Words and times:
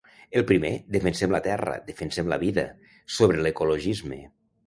El 0.39 0.43
primer, 0.51 0.69
“Defensem 0.95 1.35
la 1.35 1.41
terra, 1.49 1.75
defensem 1.91 2.33
la 2.33 2.39
vida”, 2.45 2.65
sobre 3.17 3.47
ecologisme. 3.53 4.19